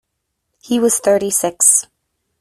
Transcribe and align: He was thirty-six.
He 0.63 0.79
was 0.79 0.97
thirty-six. 0.99 1.85